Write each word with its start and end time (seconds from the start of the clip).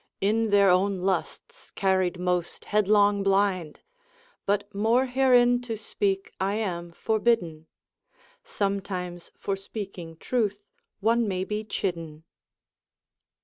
In 0.19 0.49
their 0.49 0.67
own 0.67 1.01
lusts 1.01 1.69
carried 1.69 2.19
most 2.19 2.65
headlong 2.65 3.21
blind, 3.21 3.81
But 4.47 4.73
more 4.73 5.05
herein 5.05 5.61
to 5.61 5.77
speak 5.77 6.31
I 6.41 6.55
am 6.55 6.91
forbidden; 6.91 7.67
Sometimes 8.43 9.31
for 9.37 9.55
speaking 9.55 10.17
truth 10.17 10.65
one 11.01 11.27
may 11.27 11.43
be 11.43 11.63
chidden. 11.63 12.23